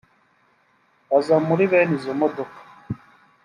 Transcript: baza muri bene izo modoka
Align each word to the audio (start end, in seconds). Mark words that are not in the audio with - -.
baza 1.09 1.35
muri 1.47 1.63
bene 1.71 1.93
izo 1.97 2.13
modoka 2.21 2.59